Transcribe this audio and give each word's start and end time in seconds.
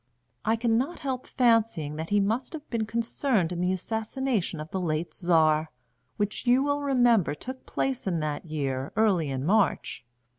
I 0.43 0.55
cannot 0.55 0.97
help 0.97 1.27
fancying 1.27 1.95
that 1.97 2.09
he 2.09 2.19
must 2.19 2.53
have 2.53 2.67
been 2.71 2.87
concerned 2.87 3.51
in 3.51 3.61
the 3.61 3.71
assassination 3.71 4.59
of 4.59 4.71
the 4.71 4.79
late 4.79 5.13
Czar, 5.13 5.69
which 6.17 6.47
you 6.47 6.63
will 6.63 6.81
remember 6.81 7.35
took 7.35 7.67
place 7.67 8.07
in 8.07 8.19
that 8.21 8.43
year 8.43 8.91
early 8.95 9.29
in 9.29 9.45
March. 9.45 10.03